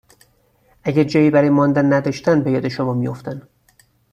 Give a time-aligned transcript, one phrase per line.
[0.83, 3.49] اگر جایی برای ماندن نداشتن به یاد شما می افتند،